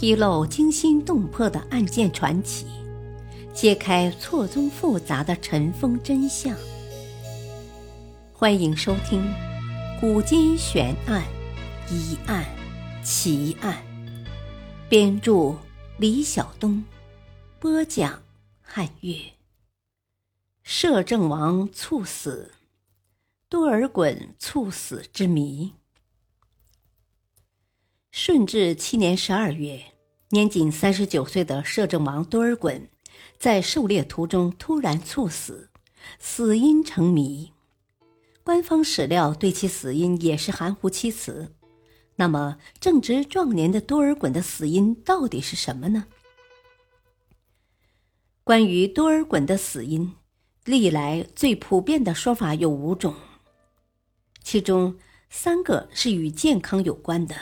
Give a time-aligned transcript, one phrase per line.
[0.00, 2.66] 披露惊心动魄的案件传奇，
[3.52, 6.56] 揭开错综复杂的尘封真相。
[8.32, 9.20] 欢迎收听
[10.00, 11.24] 《古今悬案、
[11.90, 12.46] 疑案、
[13.02, 13.76] 奇案》，
[14.88, 15.52] 编著
[15.96, 16.84] 李晓东，
[17.58, 18.22] 播讲
[18.62, 19.16] 汉月。
[20.62, 22.52] 摄政王猝死，
[23.48, 25.72] 多尔衮猝死之谜。
[28.20, 29.80] 顺治七年十二月，
[30.30, 32.88] 年仅三十九岁的摄政王多尔衮，
[33.38, 35.70] 在狩猎途中突然猝死，
[36.18, 37.52] 死因成谜。
[38.42, 41.54] 官方史料对其死因也是含糊其辞。
[42.16, 46.04] 那么，正值壮年的多尔衮的死因到底是什么呢？
[48.42, 50.12] 关于多尔衮的死因，
[50.64, 53.14] 历来最普遍的说法有五种，
[54.42, 54.98] 其中
[55.30, 57.36] 三个是与健康有关的。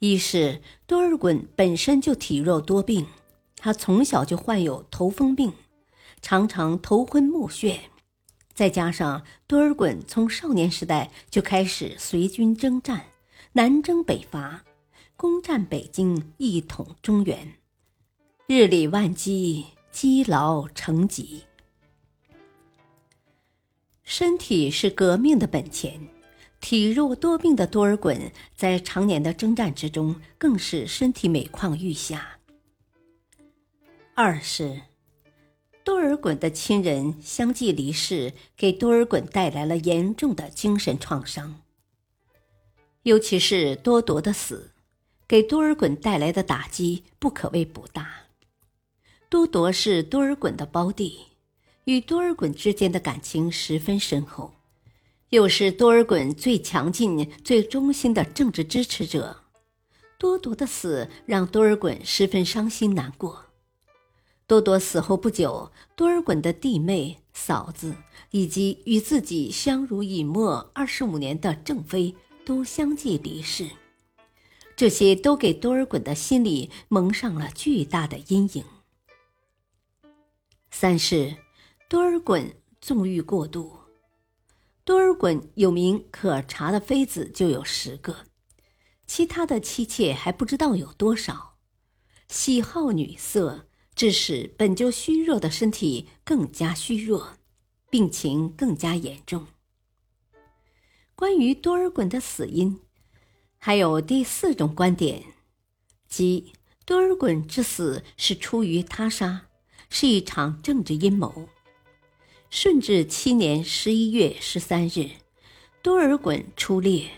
[0.00, 3.06] 一是多尔衮本身就体弱多病，
[3.56, 5.52] 他从小就患有头风病，
[6.22, 7.78] 常常头昏目眩，
[8.54, 13.04] 再加上多尔衮从少年时代就开始随军征战，
[13.52, 14.64] 南征北伐，
[15.16, 17.56] 攻占北京，一统中原，
[18.46, 21.42] 日理万机，积劳成疾，
[24.02, 26.08] 身体是革命的本钱。
[26.60, 32.38] 体弱多病的多尔衮，在常年的征战之中，更是身体每况愈下。
[34.14, 34.82] 二是，
[35.82, 41.62] 多尔衮的亲人相继离世，给多尔衮带来了严重的精神创伤。
[43.04, 44.72] 尤其是多铎的死，
[45.26, 48.26] 给多尔衮带来的打击不可谓不大。
[49.30, 51.20] 多铎是多尔衮的胞弟，
[51.84, 54.52] 与多尔衮之间的感情十分深厚。
[55.30, 59.44] 又是多尔衮最强劲、最忠心的政治支持者，
[60.18, 63.46] 多铎的死让多尔衮十分伤心难过。
[64.48, 67.94] 多铎死后不久，多尔衮的弟妹、嫂子
[68.32, 73.70] 以及与自己相濡以沫二十五年的正妃都相继离世，
[74.74, 78.64] 这些都给多尔衮的心里蒙上了巨大的阴影。
[80.72, 81.36] 三是，
[81.88, 83.79] 多尔衮纵欲过度。
[84.84, 88.24] 多尔衮有名可查的妃子就有十个，
[89.06, 91.58] 其他的妻妾还不知道有多少。
[92.28, 97.34] 喜好女色，致使本就虚弱的身体更加虚弱，
[97.90, 99.46] 病情更加严重。
[101.14, 102.80] 关于多尔衮的死因，
[103.58, 105.24] 还有第四种观点，
[106.08, 106.52] 即
[106.86, 109.48] 多尔衮之死是出于他杀，
[109.90, 111.48] 是一场政治阴谋。
[112.50, 115.08] 顺治七年十一月十三日，
[115.82, 117.08] 多尔衮出猎。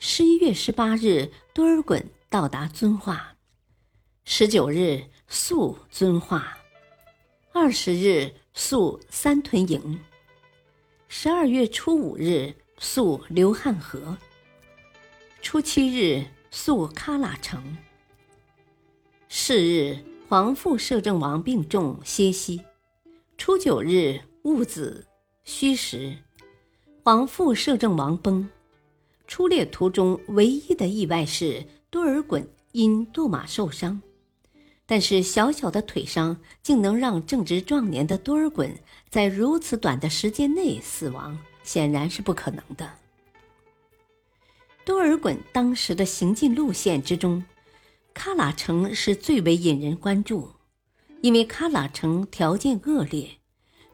[0.00, 3.36] 十一月十八日，多尔衮到达遵化。
[4.24, 6.56] 十九日宿遵化，
[7.52, 10.00] 二十日宿三屯营。
[11.06, 14.16] 十二月初五日宿刘汉河。
[15.42, 17.76] 初七日宿喀喇城。
[19.28, 19.98] 是日，
[20.30, 22.62] 皇父摄政王病重歇息。
[23.36, 24.18] 初九日。
[24.42, 25.06] 戊子，
[25.44, 26.16] 戌时，
[27.04, 28.48] 皇父摄政王崩。
[29.28, 34.02] 出猎途中，唯一的意外是多尔衮因堕马受伤。
[34.84, 38.72] 但是小小的腿伤，竟能让正值壮年的多尔衮
[39.08, 42.90] 在如此短的时间内死亡，显然是不可能的。
[44.84, 47.44] 多尔衮当时的行进路线之中，
[48.12, 50.50] 喀喇城是最为引人关注，
[51.20, 53.38] 因为喀喇城条件恶劣。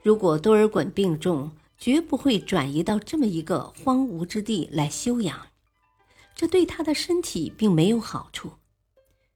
[0.08, 5.48] 如果多尔衮病重，绝不会转移到这么一个荒芜之地来休养，
[6.34, 8.52] 这对他的身体并没有好处。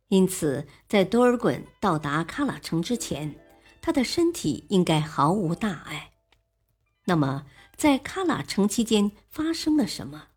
[0.08, 3.38] 因此，在多尔衮到达喀喇城之前，
[3.82, 6.12] 他的身体应该毫无大碍。
[7.04, 7.44] 那么，
[7.76, 10.28] 在喀喇城期间发生了什么，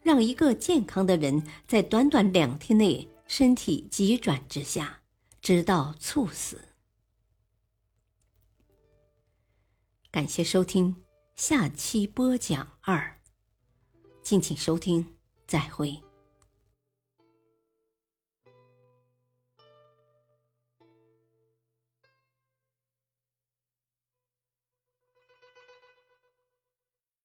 [0.00, 5.00] 让一个健康的人在短短两天内身体急转直下，
[5.40, 6.68] 直到猝死？
[10.12, 10.94] 感谢收听，
[11.36, 13.16] 下期播讲二，
[14.22, 15.06] 敬请收听，
[15.46, 15.98] 再会。